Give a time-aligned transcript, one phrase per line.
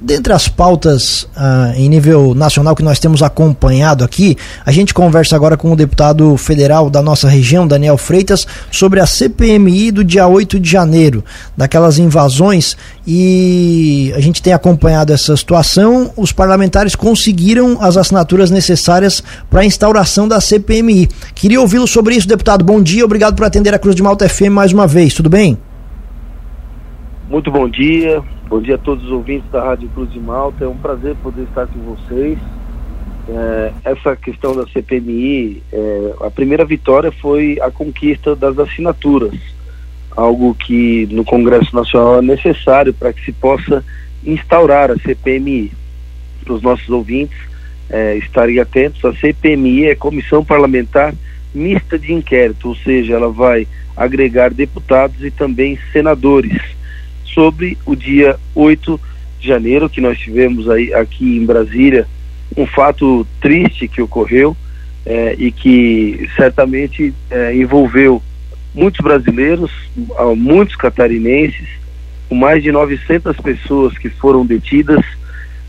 [0.00, 5.36] dentre as pautas uh, em nível nacional que nós temos acompanhado aqui, a gente conversa
[5.36, 10.26] agora com o deputado federal da nossa região, Daniel Freitas, sobre a CPMI do dia
[10.26, 11.24] 8 de janeiro,
[11.56, 12.76] daquelas invasões,
[13.06, 16.12] e a gente tem acompanhado essa situação.
[16.16, 21.08] Os parlamentares conseguiram as assinaturas necessárias para a instauração da CPMI.
[21.34, 22.64] Queria ouvi-lo sobre isso, deputado.
[22.64, 25.58] Bom dia, obrigado por atender a Cruz de Malta FM mais uma vez, tudo bem?
[27.30, 30.64] Muito bom dia, bom dia a todos os ouvintes da Rádio Cruz de Malta.
[30.64, 32.36] É um prazer poder estar com vocês.
[33.28, 39.38] É, essa questão da CPMI, é, a primeira vitória foi a conquista das assinaturas,
[40.16, 43.84] algo que no Congresso Nacional é necessário para que se possa
[44.26, 45.70] instaurar a CPMI.
[46.44, 47.38] Para os nossos ouvintes
[47.88, 51.14] é, estarem atentos, a CPMI é Comissão Parlamentar
[51.54, 56.79] Mista de Inquérito, ou seja, ela vai agregar deputados e também senadores
[57.34, 59.00] sobre o dia 8
[59.40, 62.06] de janeiro, que nós tivemos aí aqui em Brasília,
[62.56, 64.56] um fato triste que ocorreu
[65.06, 68.22] é, e que certamente é, envolveu
[68.74, 69.70] muitos brasileiros,
[70.36, 71.68] muitos catarinenses,
[72.28, 75.04] com mais de 900 pessoas que foram detidas.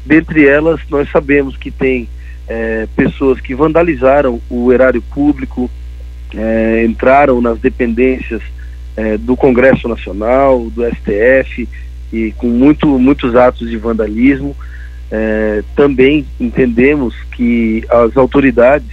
[0.05, 2.07] Dentre elas, nós sabemos que tem
[2.47, 5.69] é, pessoas que vandalizaram o erário público,
[6.85, 8.41] entraram nas dependências
[8.95, 11.67] é, do Congresso Nacional, do STF,
[12.11, 14.55] e com muito, muitos atos de vandalismo.
[15.09, 18.89] É, também entendemos que as autoridades,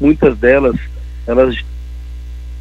[0.00, 0.76] muitas delas,
[1.26, 1.62] elas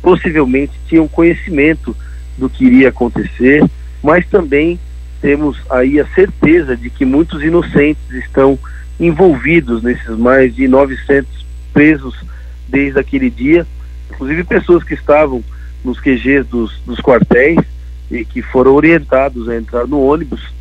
[0.01, 1.95] possivelmente tinham conhecimento
[2.37, 3.63] do que iria acontecer,
[4.03, 4.79] mas também
[5.21, 8.57] temos aí a certeza de que muitos inocentes estão
[8.99, 12.15] envolvidos nesses mais de 900 presos
[12.67, 13.65] desde aquele dia,
[14.11, 15.43] inclusive pessoas que estavam
[15.87, 17.59] nos QGs dos, dos quartéis
[18.11, 20.53] e que foram orientados a entrar no ônibus,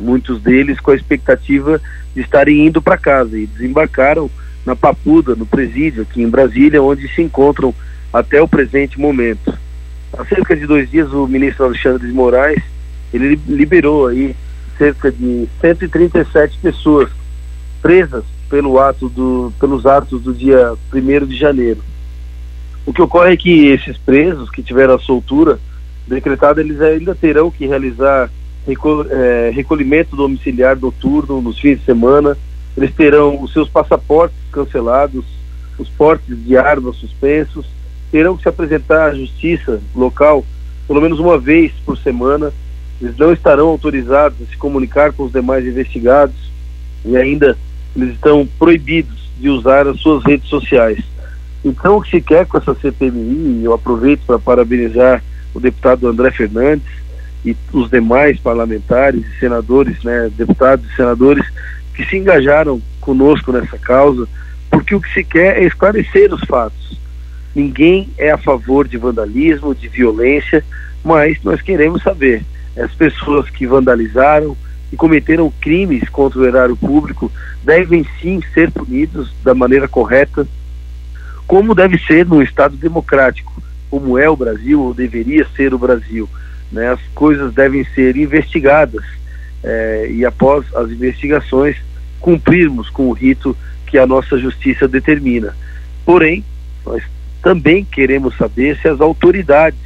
[0.00, 1.80] muitos deles com a expectativa
[2.14, 4.30] de estarem indo para casa e desembarcaram
[4.64, 7.74] na Papuda, no presídio aqui em Brasília, onde se encontram
[8.12, 9.56] até o presente momento.
[10.16, 12.62] Há cerca de dois dias o ministro Alexandre de Moraes
[13.12, 14.34] ele liberou aí
[14.78, 17.10] cerca de 137 pessoas
[17.82, 21.82] presas pelo ato do, pelos atos do dia 1 de janeiro.
[22.84, 25.58] O que ocorre é que esses presos que tiveram a soltura
[26.06, 28.30] decretada, eles ainda terão que realizar
[28.66, 32.36] recol é, recolhimento domiciliar noturno nos fins de semana,
[32.76, 35.24] eles terão os seus passaportes cancelados,
[35.78, 37.66] os portes de armas suspensos,
[38.10, 40.44] terão que se apresentar à justiça local
[40.86, 42.52] pelo menos uma vez por semana,
[43.00, 46.36] eles não estarão autorizados a se comunicar com os demais investigados
[47.04, 47.56] e ainda
[47.96, 50.98] eles estão proibidos de usar as suas redes sociais.
[51.64, 55.22] Então, o que se quer com essa CPMI, eu aproveito para parabenizar
[55.54, 56.88] o deputado André Fernandes
[57.44, 61.44] e os demais parlamentares e senadores, né, deputados e senadores
[61.94, 64.28] que se engajaram conosco nessa causa,
[64.70, 66.98] porque o que se quer é esclarecer os fatos.
[67.54, 70.64] Ninguém é a favor de vandalismo, de violência,
[71.04, 72.42] mas nós queremos saber
[72.76, 74.56] as pessoas que vandalizaram
[74.90, 77.30] e cometeram crimes contra o erário público
[77.62, 80.46] devem sim ser punidos da maneira correta
[81.46, 83.52] como deve ser num Estado democrático,
[83.90, 86.28] como é o Brasil, ou deveria ser o Brasil.
[86.70, 86.88] Né?
[86.88, 89.04] As coisas devem ser investigadas
[89.62, 91.76] é, e, após as investigações,
[92.20, 95.54] cumprirmos com o rito que a nossa justiça determina.
[96.04, 96.44] Porém,
[96.84, 97.02] nós
[97.42, 99.78] também queremos saber se as autoridades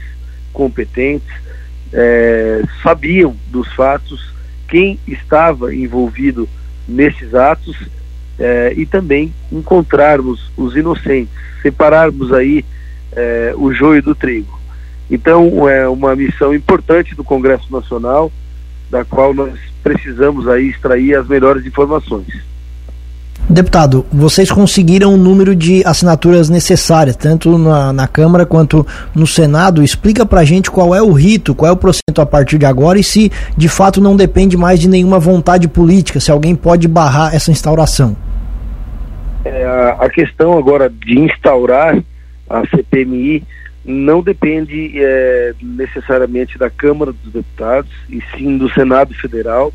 [0.53, 1.29] competentes
[1.93, 4.33] é, sabiam dos fatos,
[4.69, 6.49] quem estava envolvido
[6.87, 7.77] nesses atos
[8.39, 11.33] é, e também encontrarmos os inocentes,
[11.63, 12.65] separarmos aí
[13.13, 14.59] é, o joio do trigo.
[15.11, 18.31] Então é uma missão importante do Congresso Nacional,
[18.91, 22.27] da qual nós precisamos aí extrair as melhores informações.
[23.49, 29.85] Deputado, vocês conseguiram o número de assinaturas necessárias, tanto na, na Câmara quanto no Senado.
[29.85, 32.99] Explica pra gente qual é o rito, qual é o procedimento a partir de agora
[32.99, 37.33] e se de fato não depende mais de nenhuma vontade política, se alguém pode barrar
[37.35, 38.17] essa instauração.
[39.47, 39.65] É,
[39.99, 41.97] a questão agora de instaurar
[42.49, 43.43] a CPMI
[43.85, 49.73] não depende é, necessariamente da Câmara dos Deputados, e sim do Senado Federal,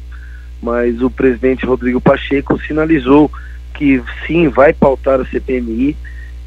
[0.61, 3.31] mas o presidente Rodrigo Pacheco sinalizou
[3.73, 5.95] que sim vai pautar a CPMI.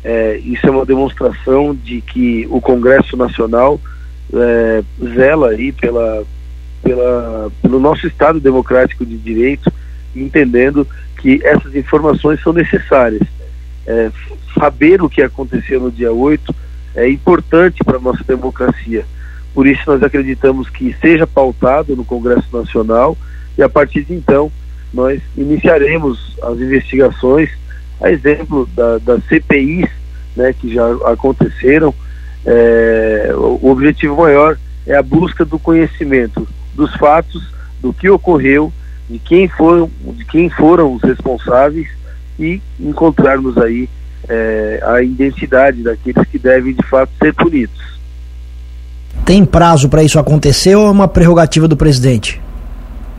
[0.04, 3.80] É, isso é uma demonstração de que o Congresso Nacional
[4.32, 4.82] é,
[5.14, 6.24] zela aí pela,
[6.82, 9.72] pela, pelo nosso Estado Democrático de Direito,
[10.20, 10.86] entendendo
[11.18, 13.22] que essas informações são necessárias.
[13.86, 14.10] É,
[14.58, 16.54] saber o que aconteceu no dia 8
[16.94, 19.04] é importante para a nossa democracia.
[19.52, 23.16] Por isso nós acreditamos que seja pautado no Congresso Nacional
[23.56, 24.50] e a partir de então
[24.92, 27.50] nós iniciaremos as investigações,
[28.00, 29.88] a exemplo da, das CPIs
[30.36, 31.94] né, que já aconteceram.
[32.46, 37.42] É, o objetivo maior é a busca do conhecimento dos fatos,
[37.80, 38.72] do que ocorreu,
[39.08, 41.88] de quem foram, de quem foram os responsáveis
[42.38, 43.88] e encontrarmos aí
[44.28, 47.94] é, a identidade daqueles que devem de fato ser punidos.
[49.24, 52.40] Tem prazo para isso acontecer ou é uma prerrogativa do presidente?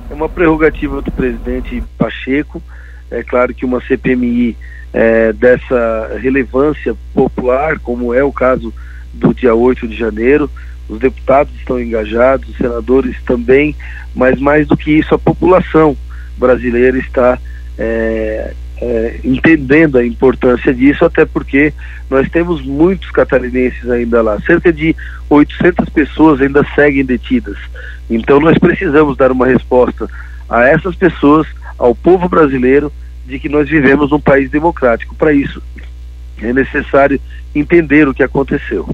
[0.10, 2.62] É uma prerrogativa do presidente Pacheco.
[3.10, 4.56] É claro que uma CPMI
[4.94, 8.74] é, dessa relevância popular, como é o caso
[9.14, 10.50] do dia 8 de janeiro,
[10.88, 13.76] os deputados estão engajados, os senadores também,
[14.14, 15.98] mas mais do que isso, a população
[16.38, 17.40] brasileira está
[17.78, 21.74] é, é, entendendo a importância disso, até porque
[22.10, 24.40] nós temos muitos catarinenses ainda lá.
[24.42, 24.96] Cerca de
[25.30, 27.58] 800 pessoas ainda seguem detidas.
[28.10, 30.08] Então nós precisamos dar uma resposta
[30.48, 31.48] a essas pessoas,
[31.78, 32.92] ao povo brasileiro,
[33.26, 35.16] de que nós vivemos num país democrático.
[35.16, 35.62] Para isso
[36.42, 37.20] é necessário
[37.56, 38.88] entender o que aconteceu.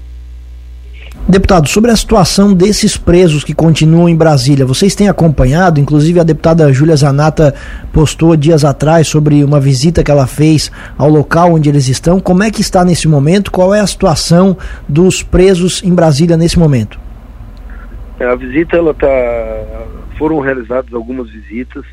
[1.28, 5.78] Deputado, sobre a situação desses presos que continuam em Brasília, vocês têm acompanhado?
[5.78, 7.54] Inclusive a deputada Júlia Zanata
[7.92, 12.18] postou dias atrás sobre uma visita que ela fez ao local onde eles estão.
[12.18, 13.52] Como é que está nesse momento?
[13.52, 14.56] Qual é a situação
[14.88, 16.98] dos presos em Brasília nesse momento?
[18.18, 19.08] É, a visita, ela tá.
[20.18, 21.84] Foram realizadas algumas visitas,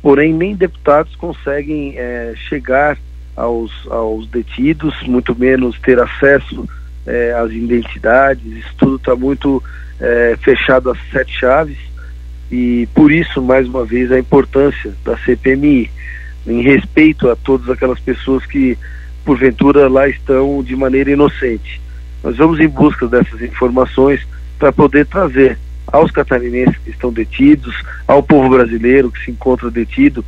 [0.00, 2.96] porém nem deputados conseguem é, chegar
[3.36, 6.66] aos, aos detidos, muito menos ter acesso
[7.08, 9.62] é, as identidades, isso tudo está muito
[9.98, 11.78] é, fechado às sete chaves
[12.52, 15.90] e por isso, mais uma vez, a importância da CPMI
[16.46, 18.76] em respeito a todas aquelas pessoas que,
[19.24, 21.80] porventura, lá estão de maneira inocente.
[22.22, 24.26] Nós vamos em busca dessas informações
[24.58, 27.74] para poder trazer aos catarinenses que estão detidos,
[28.06, 30.24] ao povo brasileiro que se encontra detido,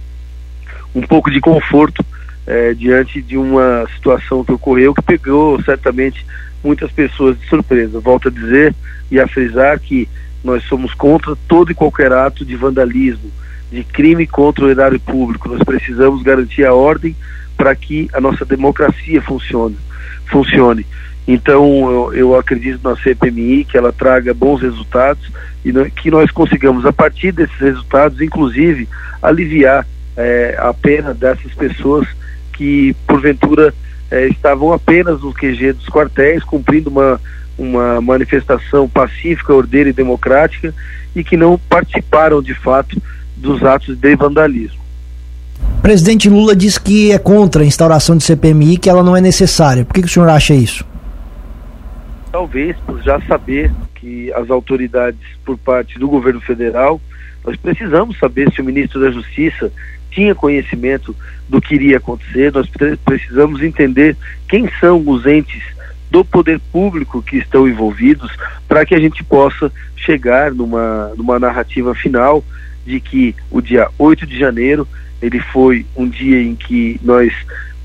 [0.94, 2.04] um pouco de conforto
[2.46, 6.24] é, diante de uma situação que ocorreu que pegou certamente
[6.62, 8.00] muitas pessoas de surpresa.
[8.00, 8.74] Volto a dizer
[9.10, 10.08] e a frisar que
[10.42, 13.30] nós somos contra todo e qualquer ato de vandalismo,
[13.70, 15.48] de crime contra o erário público.
[15.48, 17.14] Nós precisamos garantir a ordem
[17.56, 19.76] para que a nossa democracia funcione.
[20.26, 20.86] funcione.
[21.28, 25.30] Então, eu, eu acredito na CPMI que ela traga bons resultados
[25.64, 28.88] e no, que nós consigamos, a partir desses resultados, inclusive,
[29.22, 29.86] aliviar
[30.16, 32.08] é, a pena dessas pessoas
[32.52, 33.72] que, porventura,
[34.10, 37.20] é, estavam apenas no QG dos quartéis, cumprindo uma,
[37.56, 40.74] uma manifestação pacífica, ordeira e democrática,
[41.14, 43.00] e que não participaram de fato
[43.36, 44.80] dos atos de vandalismo.
[45.78, 49.20] O presidente Lula diz que é contra a instauração de CPMI, que ela não é
[49.20, 49.84] necessária.
[49.84, 50.84] Por que, que o senhor acha isso?
[52.32, 57.00] Talvez por já saber que as autoridades, por parte do governo federal,
[57.44, 59.72] nós precisamos saber se o ministro da Justiça
[60.10, 61.14] tinha conhecimento
[61.48, 62.68] do que iria acontecer, nós
[63.04, 64.16] precisamos entender
[64.48, 65.62] quem são os entes
[66.10, 68.30] do poder público que estão envolvidos
[68.68, 72.44] para que a gente possa chegar numa, numa narrativa final
[72.84, 74.86] de que o dia 8 de janeiro
[75.22, 77.32] ele foi um dia em que nós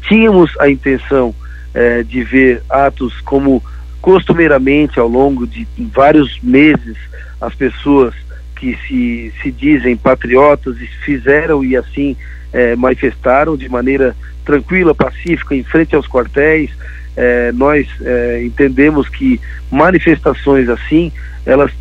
[0.01, 1.35] tínhamos a intenção
[1.73, 3.61] eh, de ver atos como
[4.01, 6.97] costumeiramente ao longo de vários meses
[7.41, 8.13] as pessoas
[8.55, 12.15] que se, se dizem patriotas fizeram e assim
[12.53, 16.71] é, manifestaram de maneira tranquila, pacífica, em frente aos quartéis.
[17.17, 19.39] É, nós é, entendemos que
[19.71, 21.11] manifestações assim,
[21.45, 21.71] elas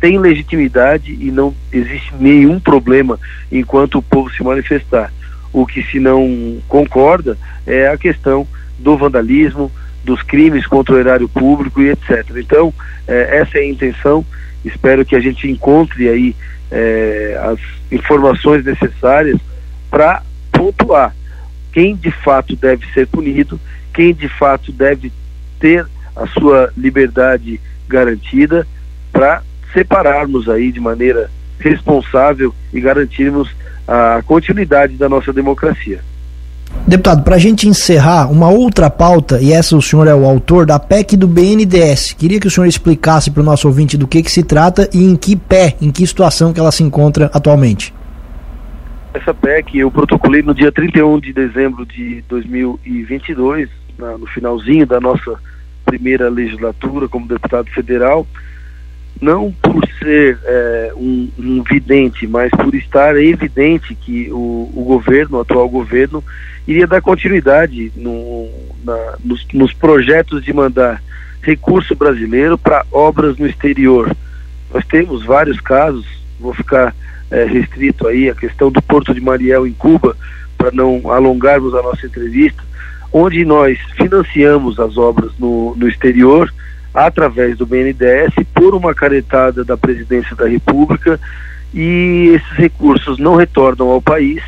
[0.00, 3.18] têm legitimidade e não existe nenhum problema
[3.52, 5.12] enquanto o povo se manifestar.
[5.52, 7.36] O que se não concorda
[7.66, 8.46] é a questão
[8.78, 9.70] do vandalismo,
[10.04, 12.24] dos crimes contra o erário público e etc.
[12.36, 12.72] Então,
[13.06, 14.24] é, essa é a intenção
[14.64, 16.36] Espero que a gente encontre aí
[16.70, 17.58] é, as
[17.90, 19.38] informações necessárias
[19.90, 21.14] para pontuar
[21.72, 23.60] quem de fato deve ser punido,
[23.94, 25.12] quem de fato deve
[25.58, 28.66] ter a sua liberdade garantida,
[29.12, 33.54] para separarmos aí de maneira responsável e garantirmos
[33.86, 36.00] a continuidade da nossa democracia.
[36.86, 40.66] Deputado, para a gente encerrar, uma outra pauta, e essa o senhor é o autor,
[40.66, 42.14] da PEC do BNDES.
[42.14, 45.04] Queria que o senhor explicasse para o nosso ouvinte do que, que se trata e
[45.04, 47.94] em que pé, em que situação que ela se encontra atualmente.
[49.12, 55.00] Essa PEC eu protocolei no dia 31 de dezembro de 2022, na, no finalzinho da
[55.00, 55.38] nossa
[55.84, 58.26] primeira legislatura como deputado federal
[59.20, 65.38] não por ser é, um, um, vidente, mas por estar evidente que o, o, governo,
[65.38, 66.24] o atual governo,
[66.66, 68.48] iria dar continuidade no,
[68.84, 71.02] na, nos, nos, projetos de mandar
[71.42, 74.14] recurso brasileiro para obras no exterior.
[74.72, 76.06] Nós temos vários casos,
[76.38, 76.94] vou ficar
[77.30, 80.16] é, restrito aí a questão do Porto de Mariel em Cuba,
[80.56, 82.62] para não alongarmos a nossa entrevista,
[83.12, 86.52] onde nós financiamos as obras no, no exterior
[86.94, 91.20] através do BNDES por uma caretada da Presidência da República
[91.72, 94.42] e esses recursos não retornam ao país,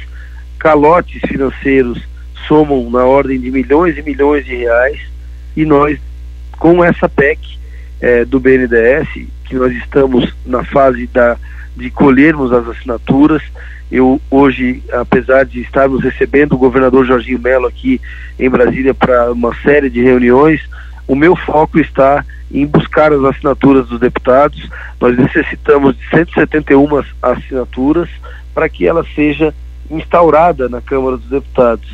[0.59, 2.03] calotes financeiros
[2.49, 5.01] somam na ordem de milhões e milhões de reais
[5.57, 5.99] e nós,
[6.59, 7.59] com essa PEC
[8.01, 9.09] é, do BNDES,
[9.45, 11.37] que nós estamos na fase da,
[11.77, 13.43] de colhermos as assinaturas,
[13.91, 18.01] eu hoje, apesar de estarmos recebendo o governador Jorginho Melo aqui
[18.39, 20.63] em Brasília para uma série de reuniões,
[21.07, 24.69] o meu foco está em buscar as assinaturas dos deputados.
[25.01, 28.09] Nós necessitamos de 171 assinaturas
[28.55, 29.55] para que ela seja
[29.91, 31.89] instaurada na Câmara dos Deputados.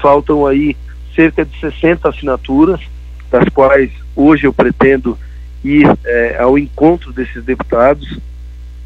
[0.00, 0.76] Faltam aí
[1.14, 2.80] cerca de 60 assinaturas,
[3.30, 5.18] das quais hoje eu pretendo
[5.64, 8.18] ir é, ao encontro desses deputados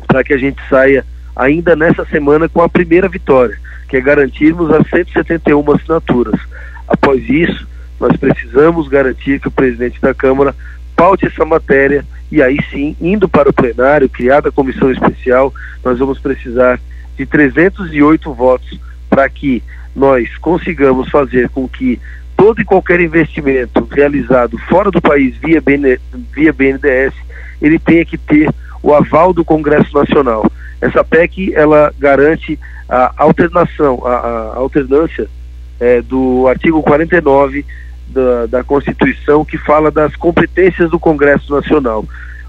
[0.06, 1.04] para que a gente saia
[1.35, 6.40] ainda nessa semana com a primeira vitória, que é garantirmos as 171 assinaturas.
[6.87, 7.66] Após isso,
[8.00, 10.54] nós precisamos garantir que o presidente da Câmara
[10.94, 15.52] paute essa matéria e aí sim, indo para o plenário, criada a comissão especial,
[15.84, 16.80] nós vamos precisar
[17.16, 19.62] de 308 votos para que
[19.94, 22.00] nós consigamos fazer com que
[22.36, 25.98] todo e qualquer investimento realizado fora do país via, BN,
[26.34, 27.14] via BNDES,
[27.62, 28.50] ele tenha que ter
[28.82, 30.50] o aval do Congresso Nacional.
[30.80, 35.26] Essa PEC, ela garante a alternação, a, a alternância
[35.80, 37.64] é, do artigo 49
[38.06, 42.04] da, da Constituição que fala das competências do Congresso Nacional.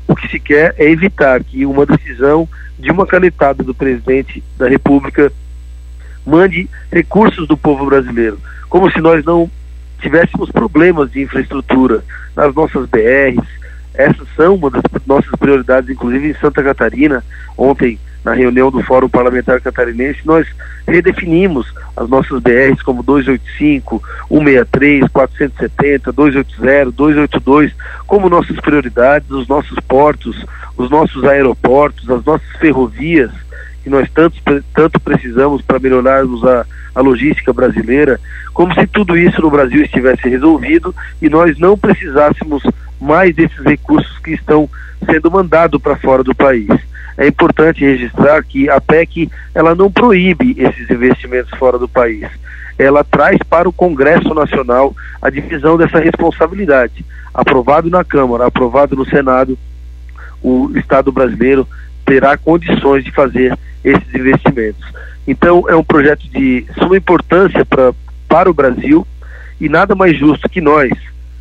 [0.08, 2.48] O que se quer é evitar que uma decisão
[2.80, 5.32] de uma canetada do presidente da República
[6.26, 9.50] mande recursos do povo brasileiro, como se nós não
[10.00, 12.04] tivéssemos problemas de infraestrutura
[12.36, 13.48] nas nossas BRs.
[13.94, 17.24] Essas são uma das nossas prioridades, inclusive em Santa Catarina.
[17.58, 20.46] Ontem na reunião do Fórum Parlamentar Catarinense, nós
[20.86, 27.74] redefinimos as nossas BRs como 285, 163, 470, 280, 282
[28.06, 33.32] como nossas prioridades, os nossos portos, os nossos aeroportos, as nossas ferrovias,
[33.82, 34.36] que nós tanto,
[34.76, 36.66] tanto precisamos para melhorarmos a,
[36.96, 38.20] a logística brasileira,
[38.54, 42.62] como se tudo isso no Brasil estivesse resolvido e nós não precisássemos
[43.00, 44.70] mais desses recursos que estão
[45.06, 46.68] sendo mandados para fora do país
[47.18, 52.28] é importante registrar que a PEC ela não proíbe esses investimentos fora do país.
[52.78, 57.04] Ela traz para o Congresso Nacional a divisão dessa responsabilidade.
[57.34, 59.58] Aprovado na Câmara, aprovado no Senado,
[60.44, 61.68] o Estado brasileiro
[62.06, 64.86] terá condições de fazer esses investimentos.
[65.28, 67.94] Então, é um projeto de suma importância pra,
[68.30, 69.06] para o Brasil
[69.60, 70.92] e nada mais justo que nós,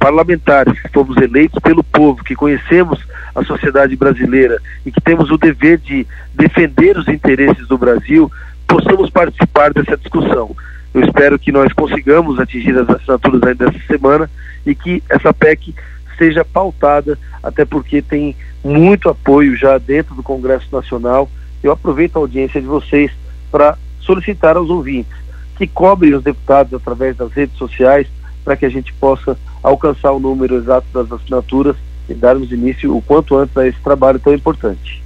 [0.07, 5.37] parlamentares que fomos eleitos pelo povo, que conhecemos a sociedade brasileira e que temos o
[5.37, 8.31] dever de defender os interesses do Brasil,
[8.69, 10.55] possamos participar dessa discussão.
[10.95, 14.31] Eu espero que nós consigamos atingir as assinaturas ainda dessa semana
[14.65, 15.75] e que essa PEC
[16.17, 21.29] seja pautada, até porque tem muito apoio já dentro do Congresso Nacional.
[21.65, 23.11] Eu aproveito a audiência de vocês
[23.51, 25.17] para solicitar aos ouvintes
[25.59, 28.07] que cobrem os deputados através das redes sociais
[28.45, 29.37] para que a gente possa
[29.67, 31.75] alcançar o número exato das assinaturas
[32.09, 35.03] e darmos início o quanto antes a esse trabalho tão importante.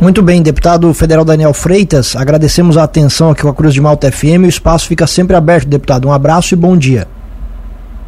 [0.00, 4.10] Muito bem, deputado federal Daniel Freitas, agradecemos a atenção aqui com a Cruz de Malta
[4.10, 4.44] FM.
[4.44, 6.06] O espaço fica sempre aberto, deputado.
[6.06, 7.08] Um abraço e bom dia.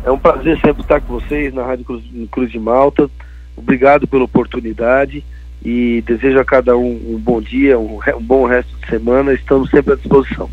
[0.05, 3.11] É um prazer sempre estar com vocês na Rádio Cruz, Cruz de Malta.
[3.57, 5.25] Obrigado pela oportunidade
[5.65, 9.33] e desejo a cada um um bom dia, um, um bom resto de semana.
[9.33, 10.49] Estamos sempre à disposição.